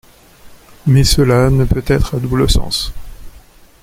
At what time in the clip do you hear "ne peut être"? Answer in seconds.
1.51-2.15